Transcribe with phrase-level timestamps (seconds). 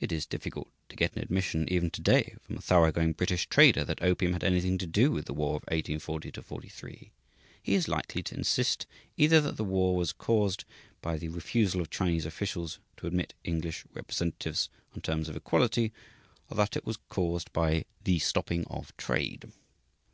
[0.00, 3.46] It is difficult to get an admission even to day, from a thorough going British
[3.48, 7.10] trader, that opium had anything to do with the war of 1840 43.
[7.62, 8.86] He is likely to insist
[9.18, 10.64] either that the war was caused
[11.02, 15.92] by the refusal of Chinese officials to admit English representatives on terms of equality,
[16.48, 19.52] or that it was caused by "the stopping of trade."